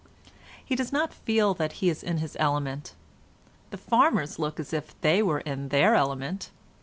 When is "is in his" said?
1.87-2.35